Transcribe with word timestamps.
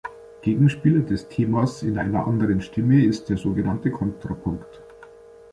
Gegenspieler 0.41 1.01
des 1.01 1.27
Themas 1.27 1.83
in 1.83 1.99
einer 1.99 2.25
anderen 2.25 2.59
Stimme 2.61 3.05
ist 3.05 3.29
der 3.29 3.37
so 3.37 3.53
genannte 3.53 3.91
Kontrapunkt. 3.91 4.81